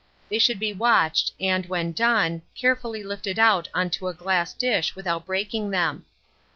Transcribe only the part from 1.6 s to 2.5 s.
when done,